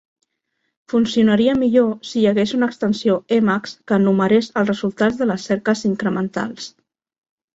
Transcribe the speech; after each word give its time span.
Funcionaria 0.93 1.53
millor 1.63 1.89
si 2.11 2.15
hi 2.21 2.23
hagués 2.29 2.53
una 2.59 2.69
extensió 2.71 3.17
Emacs 3.37 3.75
que 3.91 3.99
enumerés 4.03 4.49
els 4.61 4.71
resultats 4.73 5.19
de 5.23 5.27
les 5.33 5.47
cerques 5.51 5.87
incrementals. 5.93 6.71